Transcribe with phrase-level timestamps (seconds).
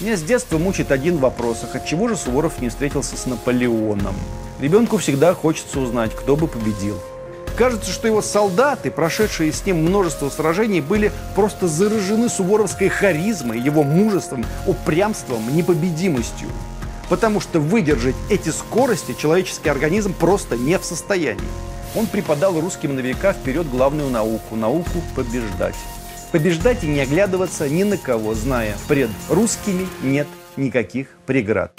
[0.00, 4.14] Меня с детства мучит один вопрос, а отчего же Суворов не встретился с Наполеоном?
[4.58, 6.98] Ребенку всегда хочется узнать, кто бы победил.
[7.54, 13.82] Кажется, что его солдаты, прошедшие с ним множество сражений, были просто заражены суворовской харизмой, его
[13.82, 16.48] мужеством, упрямством, непобедимостью.
[17.10, 21.44] Потому что выдержать эти скорости человеческий организм просто не в состоянии.
[21.94, 25.76] Он преподал русским на века вперед главную науку– науку побеждать.
[26.32, 31.72] Побеждать и не оглядываться ни на кого, зная, пред русскими нет никаких преград.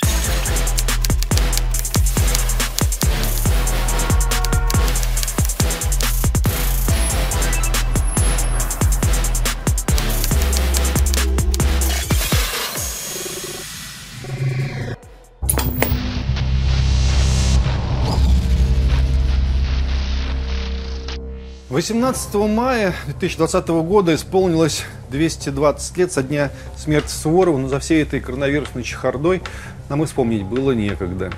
[21.72, 28.20] 18 мая 2020 года исполнилось 220 лет со дня смерти Суворова, но за всей этой
[28.20, 29.42] коронавирусной чехардой
[29.88, 31.32] нам и вспомнить было некогда.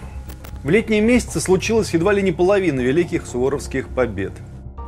[0.63, 4.31] В летние месяцы случилось едва ли не половина великих суворовских побед.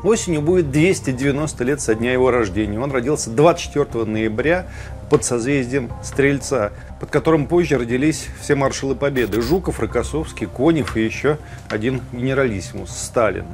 [0.04, 2.80] Осенью будет 290 лет со дня его рождения.
[2.80, 4.66] Он родился 24 ноября
[5.10, 9.42] под созвездием Стрельца, под которым позже родились все маршалы Победы.
[9.42, 11.38] Жуков, Рокоссовский, Конев и еще
[11.70, 13.46] один генералиссимус– Сталин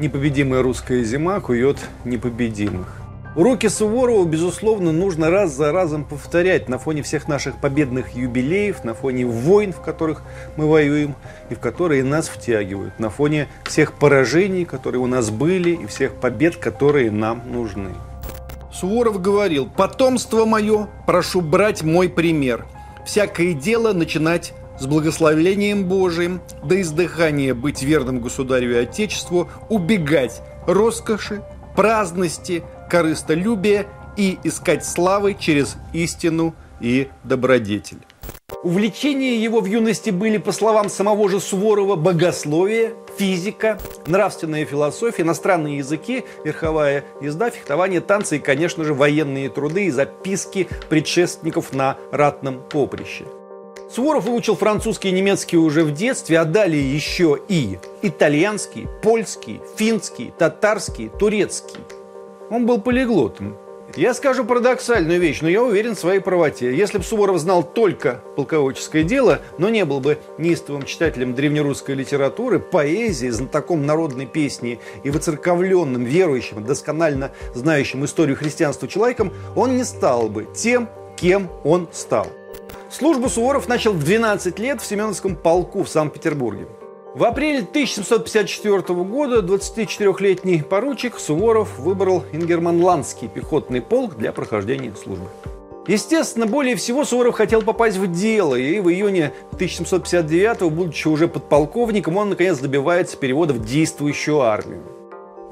[0.00, 2.96] непобедимая русская зима кует непобедимых.
[3.36, 8.92] Уроки Суворова, безусловно, нужно раз за разом повторять на фоне всех наших победных юбилеев, на
[8.92, 10.22] фоне войн, в которых
[10.56, 11.14] мы воюем
[11.48, 16.14] и в которые нас втягивают, на фоне всех поражений, которые у нас были, и всех
[16.14, 17.90] побед, которые нам нужны.
[18.72, 22.66] Суворов говорил, «Потомство мое, прошу брать мой пример.
[23.04, 31.42] Всякое дело начинать с благословением Божиим, до издыхания быть верным государю и отечеству, убегать роскоши,
[31.76, 37.98] праздности, корыстолюбия и искать славы через истину и добродетель.
[38.62, 45.78] Увлечения его в юности были, по словам самого же Суворова, богословие, физика, нравственная философия, иностранные
[45.78, 52.62] языки, верховая езда, фехтование, танцы и, конечно же, военные труды и записки предшественников на ратном
[52.68, 53.24] поприще–
[53.90, 60.32] Суворов выучил французский и немецкий уже в детстве, а далее еще и итальянский, польский, финский,
[60.38, 61.80] татарский, турецкий.
[62.50, 63.56] Он был полиглотом.
[63.96, 66.74] Я скажу парадоксальную вещь, но я уверен в своей правоте.
[66.76, 72.60] Если бы Суворов знал только полководческое дело, но не был бы неистовым читателем древнерусской литературы,
[72.60, 80.28] поэзии, знатоком народной песни и выцерковленным, верующим, досконально знающим историю христианства человеком, он не стал
[80.28, 82.28] бы тем, кем он стал.
[82.90, 86.66] Службу Суворов начал в 12 лет в Семеновском полку в Санкт-Петербурге.
[87.12, 95.26] В апреле 1754 года 24-летний поручик Суворов выбрал Ингерманландский пехотный полк для прохождения службы.
[95.88, 102.16] Естественно, более всего Суворов хотел попасть в дело, и в июне 1759 будучи уже подполковником,
[102.16, 104.84] он наконец добивается перевода в действующую армию.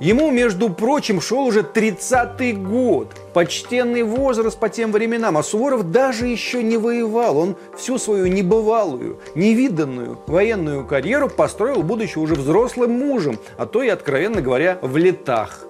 [0.00, 6.28] Ему, между прочим, шел уже 30-й год, почтенный возраст по тем временам, а Суворов даже
[6.28, 7.36] еще не воевал.
[7.36, 13.88] Он всю свою небывалую, невиданную военную карьеру построил, будучи уже взрослым мужем, а то и,
[13.88, 15.64] откровенно говоря, в летах.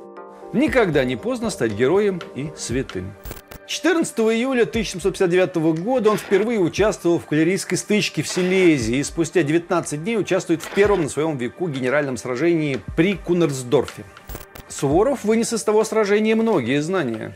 [0.53, 3.15] Никогда не поздно стать героем и святым.
[3.67, 10.03] 14 июля 1759 года он впервые участвовал в кавалерийской стычке в Силезии и спустя 19
[10.03, 14.05] дней участвует в первом на своем веку генеральном сражении при Кунерсдорфе.
[14.69, 17.35] Суворов вынес из того сражения многие знания.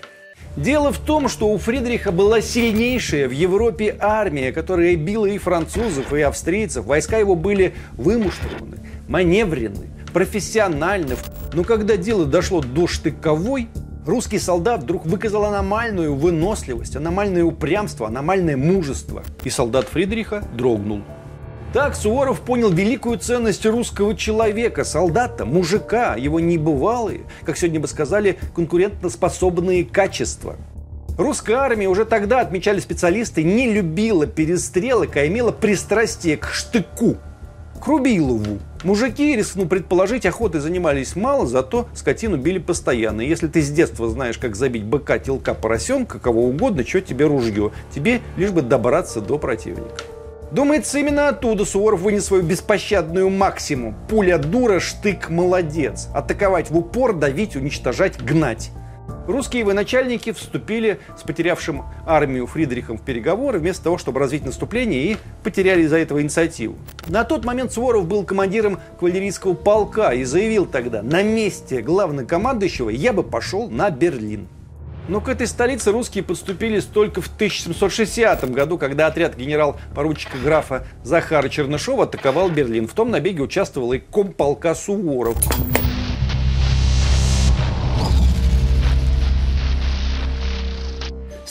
[0.57, 6.13] Дело в том, что у Фридриха была сильнейшая в Европе армия, которая била и французов,
[6.13, 6.85] и австрийцев.
[6.85, 8.79] Войска его были вымуштрованы,
[9.09, 11.17] маневрены, профессиональны.
[11.55, 13.69] Но когда дело дошло до штыковой,
[14.05, 19.23] Русский солдат вдруг выказал аномальную выносливость, аномальное упрямство, аномальное мужество.
[19.45, 21.03] И солдат Фридриха дрогнул.
[21.73, 28.39] Так Суворов понял великую ценность русского человека, солдата, мужика, его небывалые, как сегодня бы сказали,
[28.55, 30.57] конкурентоспособные качества.
[31.17, 37.17] Русская армия уже тогда, отмечали специалисты, не любила перестрелок, а имела пристрастие к штыку,
[37.83, 43.21] к Рубилову, Мужики, рискну предположить, охотой занимались мало, зато скотину били постоянно.
[43.21, 47.71] Если ты с детства знаешь, как забить быка, телка, поросенка, кого угодно, что тебе ружье?
[47.95, 49.95] Тебе лишь бы добраться до противника.
[50.53, 53.95] Думается, именно оттуда Суворов вынес свою беспощадную максимум.
[54.07, 56.09] Пуля дура, штык молодец.
[56.15, 58.71] Атаковать в упор, давить, уничтожать, гнать.
[59.27, 65.17] Русские военачальники вступили с потерявшим армию Фридрихом в переговоры вместо того, чтобы развить наступление и
[65.43, 66.77] потеряли из-за этого инициативу.
[67.07, 73.15] На тот момент Суворов был командиром кавалерийского полка и заявил тогда, на месте главнокомандующего я
[73.15, 74.49] бы пошел на Берлин.
[75.09, 81.49] Но к этой столице русские подступились только в 1760 году, когда отряд генерал-поручика графа Захара
[81.49, 82.87] Чернышова атаковал Берлин.
[82.87, 85.37] В том набеге участвовал и комполка Суворов.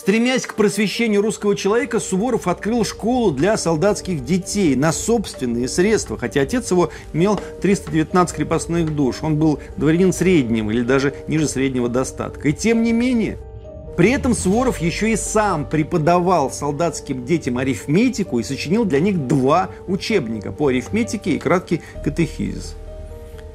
[0.01, 6.41] Стремясь к просвещению русского человека, Суворов открыл школу для солдатских детей на собственные средства, хотя
[6.41, 9.17] отец его имел 319 крепостных душ.
[9.21, 12.47] Он был дворянин среднего или даже ниже среднего достатка.
[12.47, 13.37] И тем не менее,
[13.95, 19.69] при этом Суворов еще и сам преподавал солдатским детям арифметику и сочинил для них два
[19.85, 22.73] учебника по арифметике и краткий катехизис.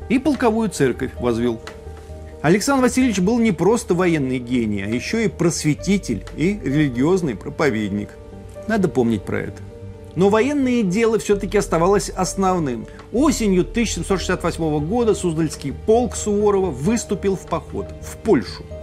[0.08, 1.58] И полковую церковь возвел.
[2.46, 8.10] Александр Васильевич был не просто военный гений, а еще и просветитель и религиозный проповедник.
[8.68, 9.62] Надо помнить про это.
[10.14, 12.86] Но военное дело все-таки оставалось основным.
[13.12, 18.62] Осенью 1768 года Суздальский полк Суворова выступил в поход в Польшу–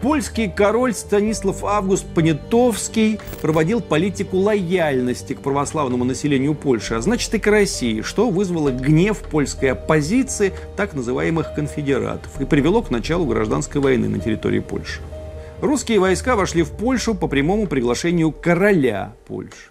[0.00, 7.38] Польский король Станислав Август Понятовский проводил политику лояльности к православному населению Польши, а значит и
[7.38, 13.80] к России, что вызвало гнев польской оппозиции, так называемых конфедератов, и привело к началу гражданской
[13.80, 15.00] войны на территории Польши.
[15.60, 19.70] Русские войска вошли в Польшу по прямому приглашению короля Польши.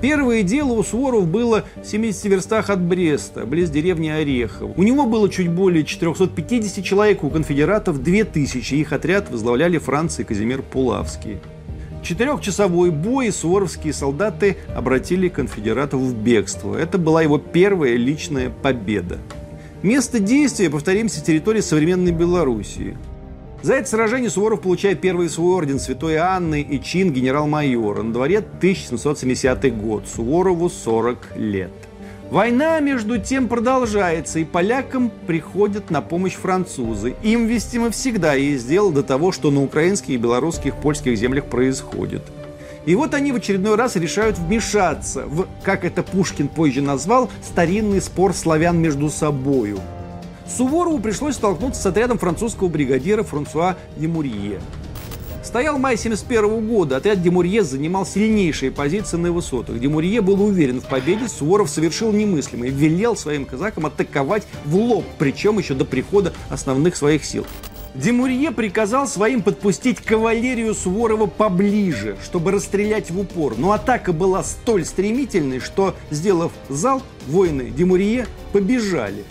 [0.00, 4.70] Первое дело у Суворов было в 70 верстах от Бреста, близ деревни Орехов.
[4.76, 8.74] У него было чуть более 450 человек, у конфедератов 2000.
[8.74, 11.38] Их отряд возглавляли Франц и Казимир Пулавский.
[12.02, 16.74] Четырехчасовой бой суворовские солдаты обратили конфедератов в бегство.
[16.74, 19.18] Это была его первая личная победа.
[19.82, 22.96] Место действия, повторимся, территория современной Белоруссии–
[23.62, 28.02] за это сражение Суворов получает первый свой орден Святой Анны и чин генерал-майора.
[28.02, 30.08] На дворе 1770 год.
[30.08, 31.70] Суворову 40 лет.
[32.28, 37.14] Война, между тем, продолжается, и полякам приходят на помощь французы.
[37.22, 42.22] Им, вестимо, всегда есть дело до того, что на украинских, белорусских, польских землях происходит.
[42.84, 48.00] И вот они в очередной раз решают вмешаться в, как это Пушкин позже назвал, старинный
[48.00, 49.78] спор славян между собою–
[50.48, 54.60] Суворову пришлось столкнуться с отрядом французского бригадира Франсуа Демурье.
[55.42, 59.80] Стоял май 71 года, отряд Демурье занимал сильнейшие позиции на высотах.
[59.80, 65.58] Демурье был уверен в победе, Суворов совершил немыслимое, велел своим казакам атаковать в лоб, причем
[65.58, 67.44] еще до прихода основных своих сил.
[67.94, 73.58] Демурье приказал своим подпустить кавалерию Суворова поближе, чтобы расстрелять в упор.
[73.58, 79.24] Но атака была столь стремительной, что, сделав залп, воины Демурье побежали.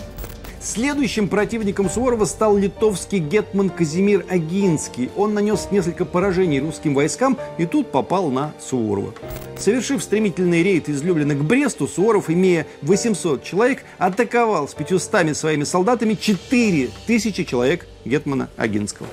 [0.64, 5.10] Следующим противником Суворова стал литовский гетман Казимир Агинский.
[5.18, 9.16] Он нанес несколько поражений русским войскам и тут попал на Суворова.
[9.58, 15.64] Совершив стремительный рейд из Люблина к Бресту, Суворов, имея 800 человек, атаковал с 500 своими
[15.64, 19.08] солдатами 4000 человек гетмана Агинского.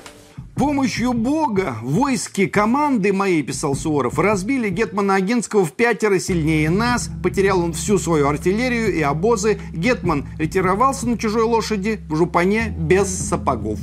[0.59, 7.61] Помощью Бога войски команды моей, писал Суворов, разбили Гетмана Агинского в пятеро сильнее нас, потерял
[7.61, 9.57] он всю свою артиллерию и обозы.
[9.71, 13.79] Гетман ретировался на чужой лошади в жупане без сапогов.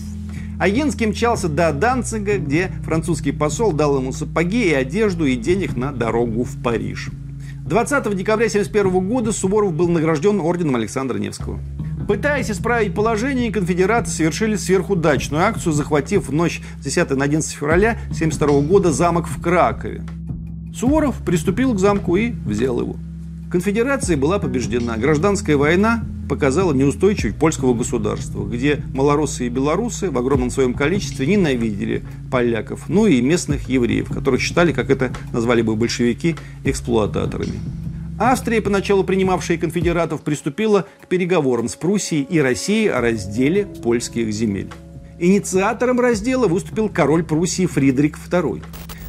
[0.61, 5.93] Агинский мчался до Данцига, где французский посол дал ему сапоги и одежду и денег на
[5.93, 7.09] дорогу в Париж.
[7.65, 11.59] 20 декабря 1971 года Суворов был награжден орденом Александра Невского.
[12.07, 17.93] Пытаясь исправить положение, конфедераты совершили сверхудачную акцию, захватив в ночь с 10 на 11 февраля
[18.11, 20.05] 1972 года замок в Кракове.
[20.73, 22.97] Суворов приступил к замку и взял его.
[23.51, 24.97] Конфедерация была побеждена.
[24.97, 32.05] Гражданская война показала неустойчивость польского государства, где малоросы и белорусы в огромном своем количестве ненавидели
[32.31, 37.59] поляков, ну и местных евреев, которых считали, как это назвали бы большевики, эксплуататорами.
[38.19, 44.71] Австрия, поначалу принимавшая конфедератов, приступила к переговорам с Пруссией и Россией о разделе польских земель.
[45.19, 48.63] Инициатором раздела выступил король Пруссии Фридрих II.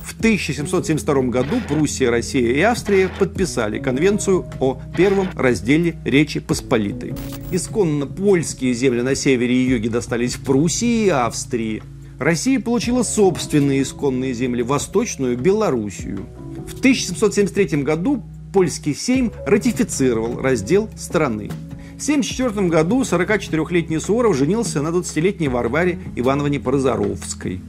[0.03, 7.13] В 1772 году Пруссия, Россия и Австрия подписали конвенцию о первом разделе Речи Посполитой.
[7.51, 11.81] Исконно польские земли на севере и юге достались Пруссии и Австрии.
[12.19, 16.25] Россия получила собственные исконные земли, Восточную Белоруссию.
[16.67, 18.23] В 1773 году
[18.57, 21.51] польский сейм ратифицировал раздел страны.
[21.99, 27.61] В 1974 году 44-летний Суворов женился на 20-летней Варваре Ивановне Прозоровской.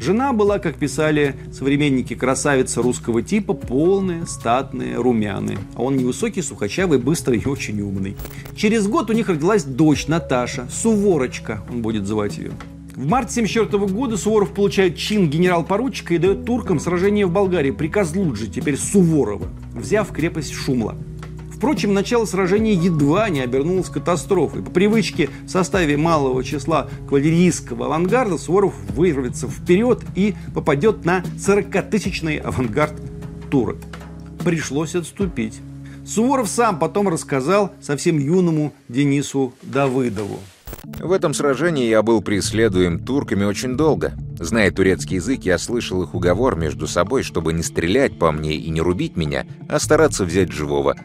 [0.00, 5.58] Жена была, как писали современники, красавица русского типа, полная, статная, румяная.
[5.76, 8.16] А он невысокий, сухочавый, быстрый и очень умный.
[8.56, 12.50] Через год у них родилась дочь Наташа, Суворочка, он будет звать ее.
[12.94, 17.88] В марте 1974 года Суворов получает чин генерал-поручика и дает туркам сражение в Болгарии при
[17.88, 20.94] Козлудже, теперь Суворова, взяв крепость Шумла.
[21.56, 24.62] Впрочем, начало сражения едва не обернулось катастрофой.
[24.62, 32.36] По привычке в составе малого числа кавалерийского авангарда Суворов вырвется вперед и попадет на 40-тысячный
[32.36, 33.00] авангард
[33.50, 33.78] турок.
[34.44, 35.60] Пришлось отступить.
[36.04, 40.40] Суворов сам потом рассказал совсем юному Денису Давыдову.
[40.84, 44.14] В этом сражении я был преследуем турками очень долго.
[44.38, 48.68] Зная турецкий язык, я слышал их уговор между собой, чтобы не стрелять по мне и
[48.70, 50.96] не рубить меня, а стараться взять живого.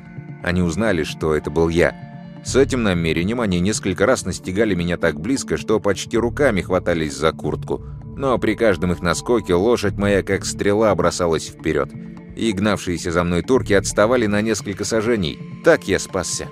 [0.43, 1.95] Они узнали, что это был я.
[2.43, 7.31] С этим намерением они несколько раз настигали меня так близко, что почти руками хватались за
[7.31, 7.83] куртку.
[8.15, 11.91] Но при каждом их наскоке лошадь моя, как стрела, бросалась вперед.
[12.35, 15.37] И гнавшиеся за мной турки отставали на несколько сажений.
[15.63, 16.47] Так я спасся.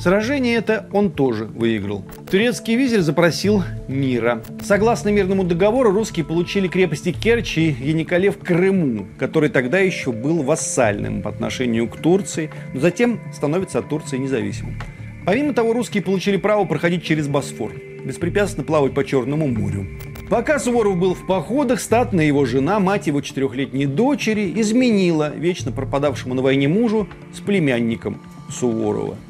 [0.00, 2.04] Сражение это он тоже выиграл.
[2.30, 4.44] Турецкий визирь запросил мира.
[4.62, 10.44] Согласно мирному договору, русские получили крепости Керчь и Яникале в Крыму, который тогда еще был
[10.44, 14.80] вассальным по отношению к Турции, но затем становится от Турции независимым.
[15.26, 17.72] Помимо того, русские получили право проходить через Босфор,
[18.04, 19.84] беспрепятственно плавать по Черному морю.
[20.30, 26.34] Пока Суворов был в походах, статная его жена, мать его четырехлетней дочери, изменила вечно пропадавшему
[26.34, 29.16] на войне мужу с племянником Суворова–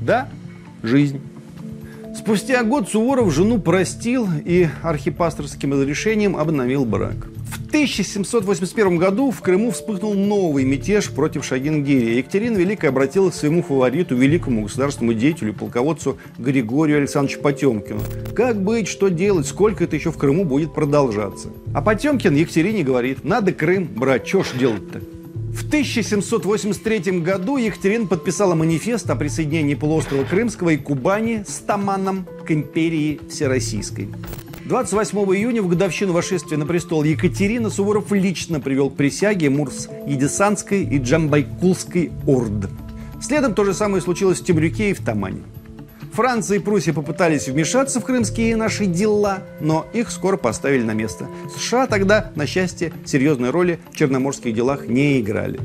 [0.00, 0.28] да,
[0.82, 1.20] жизнь.
[2.16, 7.28] Спустя год Суворов жену простил и архипасторским разрешением обновил брак.
[7.50, 12.18] В 1781 году в Крыму вспыхнул новый мятеж против Шагингирия.
[12.18, 18.00] Екатерина Великая обратилась к своему фавориту, великому государственному деятелю, полководцу Григорию Александровичу Потемкину.
[18.34, 21.48] Как быть, что делать, сколько это еще в Крыму будет продолжаться?
[21.72, 25.00] А Потемкин Екатерине говорит, надо Крым брать, что ж делать-то?
[25.52, 32.52] В 1783 году Екатерина подписала манифест о присоединении полуострова Крымского и Кубани с Таманом к
[32.52, 34.08] империи Всероссийской.
[34.66, 40.84] 28 июня в годовщину вошествия на престол Екатерина Суворов лично привел к присяге Мурс Едесанской
[40.84, 42.68] и Джамбайкулской орд.
[43.20, 45.42] Следом то же самое случилось в Темрюке и в Тамане.
[46.12, 51.28] Франция и Пруссия попытались вмешаться в крымские наши дела, но их скоро поставили на место.
[51.56, 55.60] США тогда, на счастье, серьезной роли в черноморских делах не играли.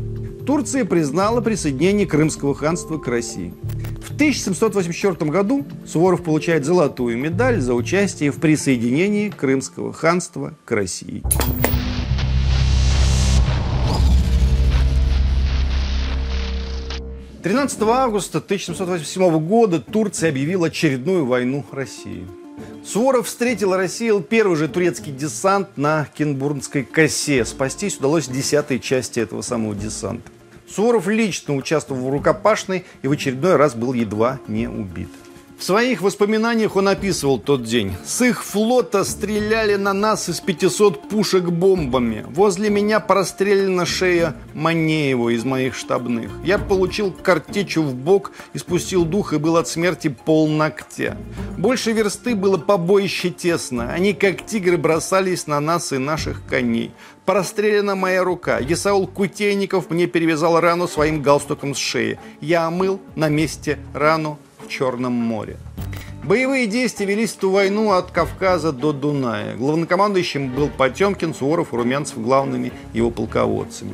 [0.46, 3.54] Турция признала присоединение Крымского ханства к России.
[4.04, 11.24] В 1784 году Суворов получает золотую медаль за участие в присоединении Крымского ханства к России.
[17.46, 22.26] 13 августа 1787 года Турция объявила очередную войну России.
[22.84, 27.46] Суворов встретил Россию первый же турецкий десант на Кенбурнской косе.
[27.46, 30.28] Спастись удалось десятой части этого самого десанта.
[30.68, 35.10] Суворов лично участвовал в рукопашной и в очередной раз был едва не убит.
[35.58, 37.94] В своих воспоминаниях он описывал тот день.
[38.06, 42.26] С их флота стреляли на нас из 500 пушек бомбами.
[42.30, 46.32] Возле меня прострелена шея Манеева из моих штабных.
[46.44, 51.18] Я получил картечу в бок и спустил дух и был от смерти пол ногтя.
[51.58, 53.92] Больше версты было побоище тесно.
[53.92, 56.92] Они как тигры бросались на нас и наших коней.
[57.26, 58.60] Прострелена моя рука.
[58.60, 62.20] Есаул Кутейников мне перевязал рану своим галстуком с шеи.
[62.40, 65.58] Я омыл на месте рану в Черном море.
[66.24, 69.56] Боевые действия велись в ту войну от Кавказа до Дуная.
[69.56, 73.94] Главнокомандующим был Потемкин, Суворов и Румянцев главными его полководцами.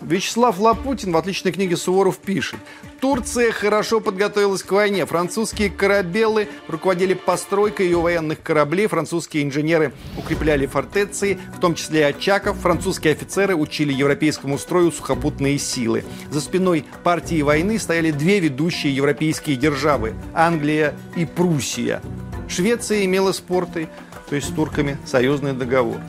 [0.00, 2.60] Вячеслав Лапутин в отличной книге Суворов пишет.
[3.00, 5.06] Турция хорошо подготовилась к войне.
[5.06, 8.86] Французские корабелы руководили постройкой ее военных кораблей.
[8.88, 12.58] Французские инженеры укрепляли фортеции, в том числе Очаков.
[12.58, 16.04] Французские офицеры учили европейскому строю сухопутные силы.
[16.30, 22.02] За спиной партии войны стояли две ведущие европейские державы– Англия и Пруссия.
[22.48, 23.88] Швеция имела с портой,
[24.28, 26.00] то есть с турками, союзный договор.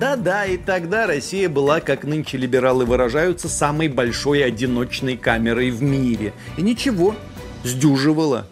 [0.00, 6.32] Да-да, и тогда Россия была, как нынче либералы выражаются, самой большой одиночной камерой в мире.
[6.56, 7.14] И ничего,
[7.62, 8.46] сдюживала.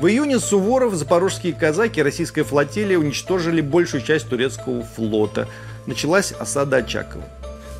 [0.00, 5.48] В июне Суворов, запорожские казаки, российская флотилия уничтожили большую часть турецкого флота.
[5.86, 7.24] Началась осада Очакова.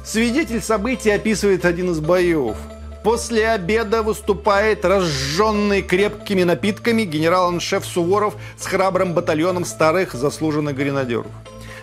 [0.05, 2.57] Свидетель событий описывает один из боев.
[3.03, 11.27] После обеда выступает разжженный крепкими напитками генерал-аншеф Суворов с храбрым батальоном старых заслуженных гренадеров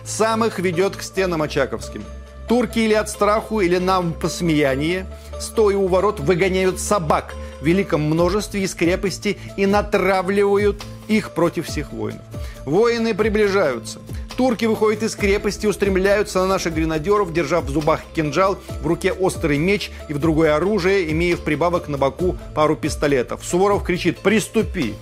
[0.06, 2.04] самых ведет к стенам Очаковским.
[2.48, 5.06] Турки или от страху, или нам посмеяние,
[5.40, 11.92] стоя у ворот, выгоняют собак в великом множестве из крепости и натравливают их против всех
[11.92, 12.22] воинов.
[12.64, 14.00] Воины приближаются.
[14.36, 19.56] Турки выходят из крепости, устремляются на наших гренадеров, держа в зубах кинжал, в руке острый
[19.56, 23.44] меч и в другое оружие, имея в прибавок на боку пару пистолетов.
[23.44, 24.94] Суворов кричит «Приступи!»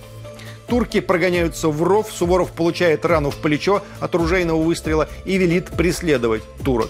[0.67, 6.43] Турки прогоняются в ров, Суворов получает рану в плечо от ружейного выстрела и велит преследовать
[6.63, 6.89] турок.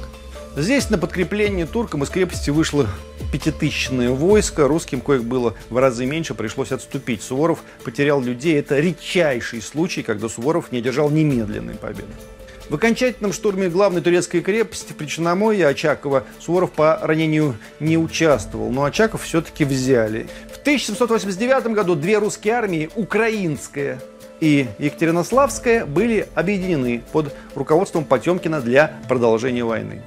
[0.56, 2.88] Здесь на подкрепление туркам из крепости вышло
[3.34, 7.22] пятитысячное войско, русским коих было в разы меньше, пришлось отступить.
[7.22, 8.58] Суворов потерял людей.
[8.58, 12.08] Это редчайший случай, когда Суворов не одержал немедленной победы.
[12.70, 18.86] В окончательном штурме главной турецкой крепости при Черноморье Очакова Суворов по ранению не участвовал, но
[18.86, 20.28] Очаков все-таки взяли.
[20.52, 24.02] В 1789 году две русские армии, украинская
[24.40, 30.02] и Екатеринославская, были объединены под руководством Потемкина для продолжения войны.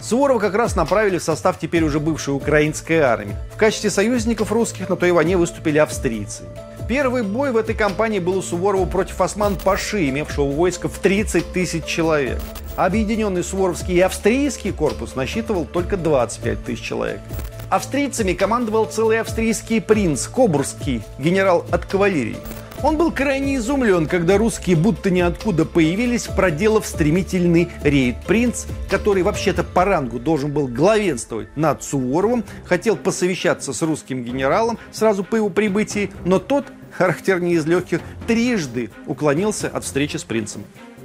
[0.00, 3.36] Суворова как раз направили в состав теперь уже бывшей украинской армии.
[3.52, 6.44] В качестве союзников русских на той войне выступили австрийцы.
[6.88, 11.84] Первый бой в этой кампании был у Суворова против Осман-Паши, имевшего войско в 30 тысяч
[11.84, 12.40] человек.
[12.76, 17.20] Объединенный Суворовский и австрийский корпус насчитывал только 25 тысяч человек.
[17.68, 22.38] Австрийцами командовал целый австрийский принц Кобурский, генерал от кавалерии.
[22.82, 28.16] Он был крайне изумлен, когда русские будто ниоткуда появились, проделав стремительный рейд.
[28.24, 34.78] Принц, который вообще-то по рангу должен был главенствовать над Суворовым, хотел посовещаться с русским генералом
[34.92, 36.66] сразу по его прибытии, но тот
[36.98, 40.64] характер не из легких, трижды уклонился от встречи с принцем.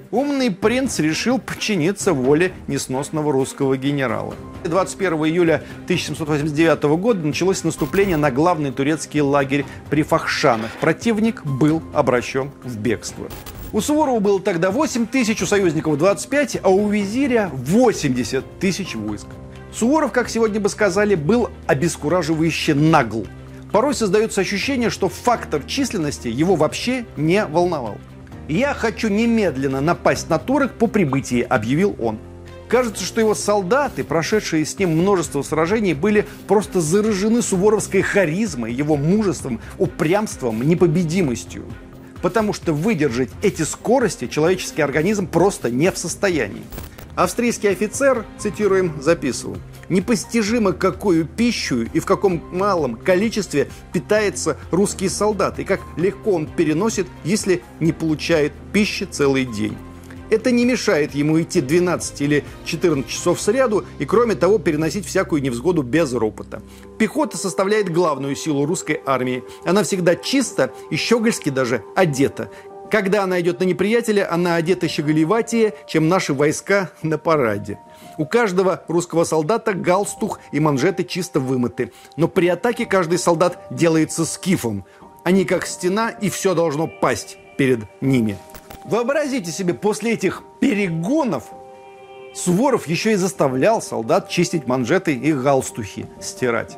[0.09, 4.35] Умный принц решил подчиниться воле несносного русского генерала.
[4.63, 10.69] 21 июля 1789 года началось наступление на главный турецкий лагерь при Фахшанах.
[10.81, 13.27] Противник был обращен в бегство.
[13.71, 19.25] У Суворова было тогда 8 тысяч, у союзников 25, а у визиря 80 тысяч войск.
[19.73, 23.25] Суворов, как сегодня бы сказали, был обескураживающе нагл.
[23.73, 27.97] Порой создается ощущение, что фактор численности его вообще не волновал.
[28.47, 32.19] «Я хочу немедленно напасть на турок по прибытии»,— объявил он.
[32.67, 38.95] Кажется, что его солдаты, прошедшие с ним множество сражений, были просто заражены суворовской харизмой, его
[38.95, 41.65] мужеством, упрямством, непобедимостью.
[42.21, 46.61] Потому что выдержать эти скорости человеческий организм просто не в состоянии.
[47.15, 55.60] Австрийский офицер, цитируем, записывал, «Непостижимо, какую пищу и в каком малом количестве питается русский солдат,
[55.60, 59.77] и как легко он переносит, если не получает пищи целый день».
[60.29, 65.43] Это не мешает ему идти 12 или 14 часов сряду и, кроме того, переносить всякую
[65.43, 66.63] невзгоду без ропота.
[66.98, 69.43] Пехота составляет главную силу русской армии.
[69.63, 72.49] Она всегда чисто и щегольски даже одета.
[72.93, 77.79] Когда она идет на неприятеля, она одета щеголеватее, чем наши войска на параде.
[78.19, 81.91] У каждого русского солдата галстух и манжеты чисто вымыты.
[82.17, 84.86] Но при атаке каждый солдат делается скифом.
[85.23, 88.38] Они как стена, и все должно пасть перед ними.
[88.86, 91.45] Вообразите себе, после этих перегонов
[92.36, 96.77] Суворов еще и заставлял солдат чистить манжеты и галстухи, стирать.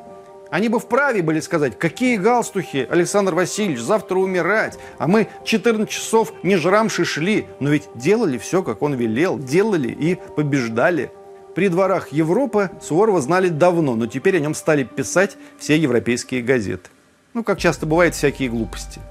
[0.55, 6.31] Они бы вправе были сказать, какие галстухи, Александр Васильевич, завтра умирать, а мы 14 часов
[6.43, 11.11] не жрамши шли, но ведь делали все, как он велел, делали и побеждали.
[11.55, 16.89] При дворах Европы Суворова знали давно, но теперь о нем стали писать все европейские газеты.
[17.33, 19.01] Ну, как часто бывает, всякие глупости.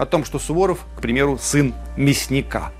[0.00, 2.72] О том, что Суворов, к примеру, сын мясника.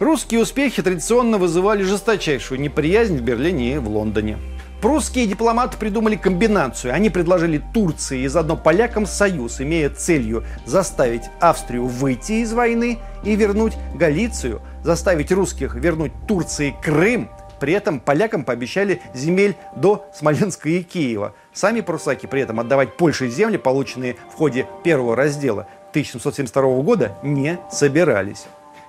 [0.00, 4.38] Русские успехи традиционно вызывали жесточайшую неприязнь в Берлине и в Лондоне.
[4.84, 6.92] Прусские дипломаты придумали комбинацию.
[6.92, 13.34] Они предложили Турции и заодно полякам союз, имея целью заставить Австрию выйти из войны и
[13.34, 17.30] вернуть Галицию, заставить русских вернуть Турции Крым.
[17.60, 21.34] При этом полякам пообещали земель до Смоленска и Киева.
[21.54, 27.58] Сами прусаки при этом отдавать Польше земли, полученные в ходе первого раздела 1772 года, не
[27.72, 28.44] собирались.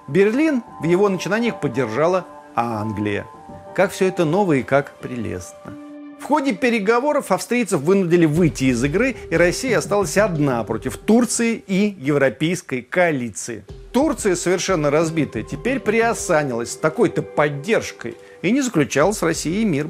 [0.09, 3.25] Берлин в его начинаниях поддержала Англия.
[3.73, 5.84] Как все это ново и как прелестно.
[6.25, 11.95] В ходе переговоров австрийцев вынудили выйти из игры, и Россия осталась одна против Турции и
[11.99, 13.63] европейской коалиции.
[13.91, 19.89] Турция, совершенно разбитая, теперь приосанилась с такой-то поддержкой и не заключала с Россией мир.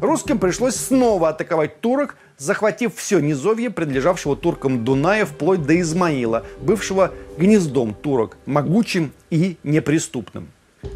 [0.00, 7.12] Русским пришлось снова атаковать турок, захватив все низовье, принадлежавшего туркам Дуная, вплоть до Измаила, бывшего
[7.36, 10.46] гнездом турок, могучим и неприступным.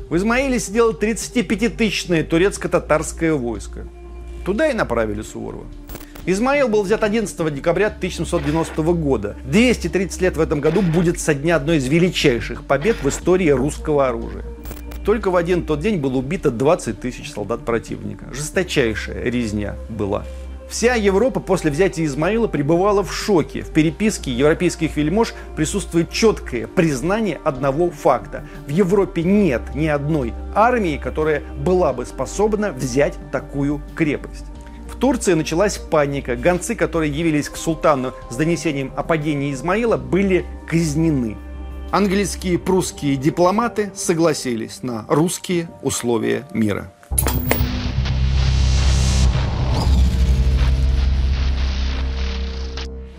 [0.08, 3.88] В Измаиле сидело 35-тысячное турецко-татарское войско.
[4.46, 5.66] Туда и направили Суворова.
[6.24, 9.34] Измаил был взят 11 декабря 1790 года.
[9.44, 14.06] 230 лет в этом году будет со дня одной из величайших побед в истории русского
[14.06, 14.44] оружия.
[15.04, 18.32] Только в один тот день было убито 20 тысяч солдат противника.
[18.32, 20.24] Жесточайшая резня была.
[20.68, 23.62] Вся Европа после взятия Измаила пребывала в шоке.
[23.62, 28.44] В переписке европейских вельмож присутствует четкое признание одного факта.
[28.66, 34.46] В Европе нет ни одной армии, которая была бы способна взять такую крепость.
[34.90, 36.36] В Турции началась паника.
[36.36, 41.36] Гонцы, которые явились к султану с донесением о падении Измаила, были казнены.
[41.92, 46.92] Английские и прусские дипломаты согласились на русские условия мира.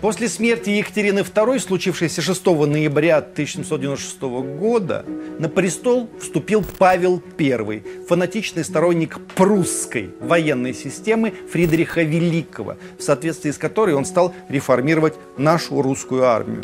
[0.00, 4.20] После смерти Екатерины II, случившейся 6 ноября 1796
[4.56, 5.04] года,
[5.40, 13.58] на престол вступил Павел I, фанатичный сторонник прусской военной системы Фридриха Великого, в соответствии с
[13.58, 16.62] которой он стал реформировать нашу русскую армию.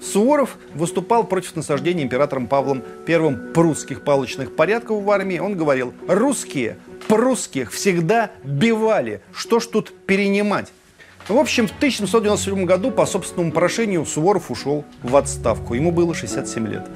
[0.00, 5.38] Суворов выступал против насаждения императором Павлом I прусских палочных порядков в армии.
[5.38, 10.72] Он говорил, русские прусских всегда бивали, что ж тут перенимать?
[11.28, 15.74] В общем, в 1797 году по собственному прошению Суворов ушел в отставку.
[15.74, 16.88] Ему было 67 лет.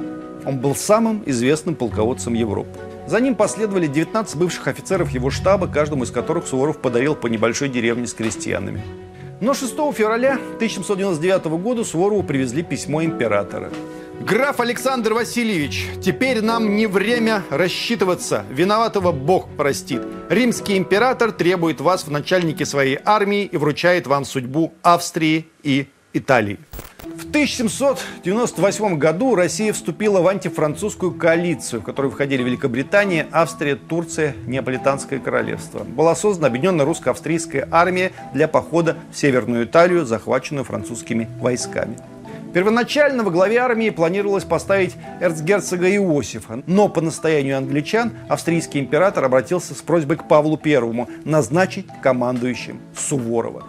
[0.44, 2.70] Он был самым известным полководцем Европы.
[3.06, 7.68] За ним последовали 19 бывших офицеров его штаба, каждому из которых Суворов подарил по небольшой
[7.68, 8.82] деревне с крестьянами.
[9.40, 13.70] Но 6 февраля 1799 года Суворову привезли письмо императора.
[14.20, 18.44] Граф Александр Васильевич, теперь нам не время рассчитываться.
[18.50, 20.02] Виноватого Бог простит.
[20.30, 26.58] Римский император требует вас в начальнике своей армии и вручает вам судьбу Австрии и Италии.
[27.04, 35.20] В 1798 году Россия вступила в антифранцузскую коалицию, в которую входили Великобритания, Австрия, Турция, Неаполитанское
[35.20, 35.84] королевство.
[35.84, 41.96] Была создана объединенная русско-австрийская армия для похода в Северную Италию, захваченную французскими войсками.
[42.56, 49.74] Первоначально во главе армии планировалось поставить эрцгерцога Иосифа, но по настоянию англичан австрийский император обратился
[49.74, 53.64] с просьбой к Павлу I назначить командующим Суворова.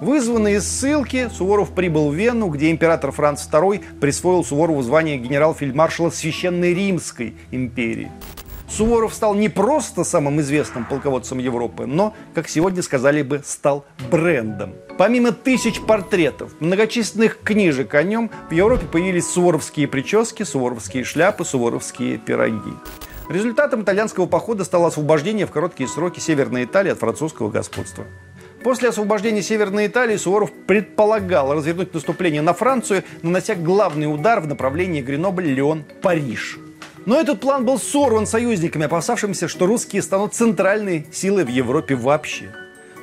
[0.00, 6.10] Вызванный из ссылки, Суворов прибыл в Вену, где император Франц II присвоил Суворову звание генерал-фельдмаршала
[6.10, 8.10] Священной Римской империи.
[8.76, 14.72] Суворов стал не просто самым известным полководцем Европы, но, как сегодня сказали бы, стал брендом.
[14.96, 22.16] Помимо тысяч портретов, многочисленных книжек о нем, в Европе появились суворовские прически, суворовские шляпы, суворовские
[22.16, 22.72] пироги.
[23.28, 28.06] Результатом итальянского похода стало освобождение в короткие сроки Северной Италии от французского господства.
[28.64, 35.02] После освобождения Северной Италии Суворов предполагал развернуть наступление на Францию, нанося главный удар в направлении
[35.02, 36.61] Гренобль-Леон-Париж.
[37.04, 42.54] Но этот план был сорван союзниками, опасавшимися, что русские станут центральной силой в Европе вообще.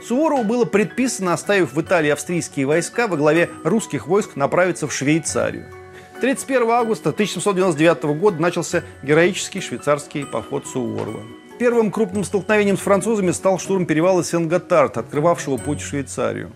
[0.08, 5.66] Суворову было предписано, оставив в Италии австрийские войска, во главе русских войск направиться в Швейцарию.
[6.22, 11.22] 31 августа 1799 года начался героический швейцарский поход Суворова.
[11.60, 16.52] Первым крупным столкновением с французами стал штурм перевала Сен-Готард, открывавшего путь в Швейцарию.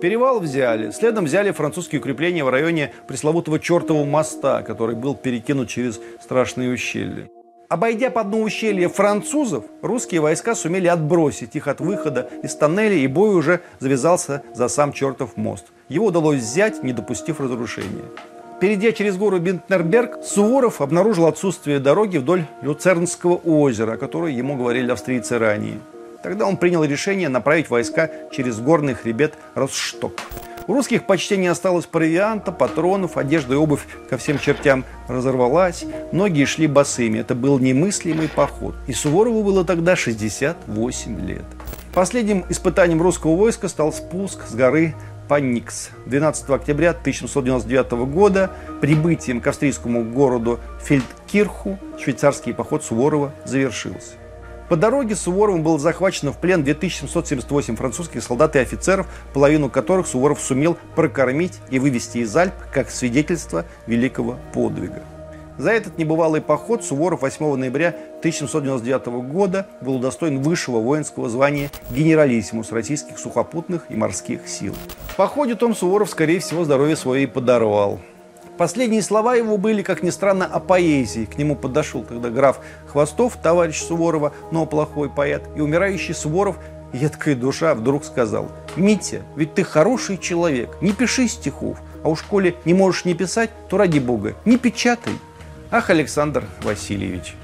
[0.00, 0.90] Перевал взяли.
[0.92, 7.28] Следом взяли французские укрепления в районе пресловутого чертового моста, который был перекинут через страшные ущелья.
[7.68, 13.06] Обойдя по дну ущелья французов, русские войска сумели отбросить их от выхода из тоннеля, и
[13.06, 15.66] бой уже завязался за сам чертов мост.
[15.88, 18.04] Его удалось взять, не допустив разрушения.
[18.60, 24.90] Перейдя через гору Бинтнерберг, Суворов обнаружил отсутствие дороги вдоль Люцернского озера, о которой ему говорили
[24.90, 25.78] австрийцы ранее.
[26.22, 30.12] Тогда он принял решение направить войска через горный хребет Росшток.
[30.66, 35.84] У русских почти не осталось провианта, патронов, одежда и обувь ко всем чертям разорвалась.
[36.12, 37.18] Многие шли босыми.
[37.18, 38.76] Это был немыслимый поход.
[38.86, 41.44] И Суворову было тогда 68 лет.
[41.92, 44.94] Последним испытанием русского войска стал спуск с горы
[45.28, 45.90] Панникс.
[46.06, 54.19] 12 октября 1799 года прибытием к австрийскому городу Фельдкирху швейцарский поход Суворова завершился.
[54.70, 60.40] По дороге Суворовым было захвачено в плен 2778 французских солдат и офицеров, половину которых Суворов
[60.40, 65.02] сумел прокормить и вывести из Альп как свидетельство великого подвига.
[65.58, 67.88] За этот небывалый поход Суворов 8 ноября
[68.20, 74.76] 1799 года был удостоен высшего воинского звания генералиссимус российских сухопутных и морских сил.
[75.08, 77.98] В походе Том Суворов, скорее всего, здоровье свое и подорвал.
[78.60, 81.24] Последние слова его были, как ни странно, о поэзии.
[81.24, 86.58] К нему подошел тогда граф Хвостов, товарищ Суворова, но плохой поэт, и умирающий Суворов,
[86.92, 92.54] едкая душа, вдруг сказал, «Митя, ведь ты хороший человек, не пиши стихов, а уж коли
[92.66, 95.14] не можешь не писать, то ради бога, не печатай».
[95.70, 97.36] Ах, Александр Васильевич.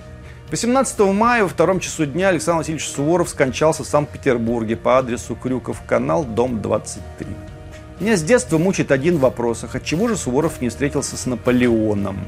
[0.51, 5.81] 18 мая во втором часу дня Александр Васильевич Суворов скончался в Санкт-Петербурге по адресу Крюков
[5.87, 7.56] канал, дом 23.
[7.99, 12.27] Меня с детства мучает один вопрос, а чего же Суворов не встретился с Наполеоном?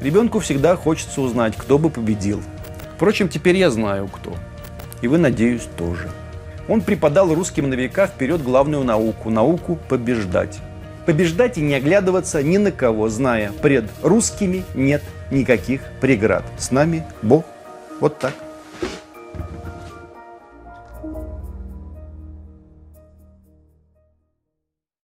[0.00, 2.42] Ребенку всегда хочется узнать, кто бы победил.
[2.96, 4.34] Впрочем, теперь я знаю, кто.
[5.02, 6.10] И вы, надеюсь, тоже.
[6.68, 10.58] Он преподал русским на века вперед главную науку– науку побеждать.
[11.06, 16.42] Побеждать и не оглядываться ни на кого, зная, пред русскими нет никаких преград.
[16.58, 17.44] С нами Бог.
[18.00, 18.34] Вот так.